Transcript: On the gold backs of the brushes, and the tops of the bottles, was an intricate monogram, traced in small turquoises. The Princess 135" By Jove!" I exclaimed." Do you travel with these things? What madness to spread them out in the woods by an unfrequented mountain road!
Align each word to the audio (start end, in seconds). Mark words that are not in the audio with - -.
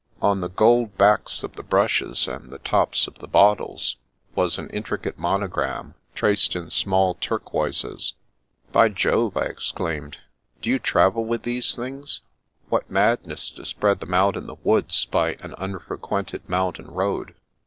On 0.19 0.41
the 0.41 0.49
gold 0.49 0.97
backs 0.97 1.43
of 1.43 1.53
the 1.53 1.61
brushes, 1.61 2.27
and 2.27 2.49
the 2.49 2.57
tops 2.57 3.05
of 3.05 3.19
the 3.19 3.27
bottles, 3.27 3.97
was 4.33 4.57
an 4.57 4.67
intricate 4.71 5.19
monogram, 5.19 5.93
traced 6.15 6.55
in 6.55 6.71
small 6.71 7.13
turquoises. 7.13 8.13
The 8.65 8.71
Princess 8.71 9.05
135" 9.05 9.33
By 9.35 9.37
Jove!" 9.37 9.37
I 9.37 9.45
exclaimed." 9.51 10.17
Do 10.63 10.71
you 10.71 10.79
travel 10.79 11.25
with 11.25 11.43
these 11.43 11.75
things? 11.75 12.21
What 12.69 12.89
madness 12.89 13.51
to 13.51 13.63
spread 13.63 13.99
them 13.99 14.15
out 14.15 14.35
in 14.35 14.47
the 14.47 14.57
woods 14.63 15.05
by 15.05 15.35
an 15.35 15.53
unfrequented 15.59 16.49
mountain 16.49 16.89
road! 16.89 17.35